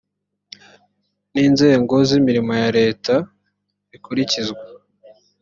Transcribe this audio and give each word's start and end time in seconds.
n 1.33 1.35
inzego 1.47 1.95
z 2.07 2.11
imirimo 2.19 2.53
ya 2.61 2.69
leta 2.79 3.15
rikurikizwa 3.91 4.61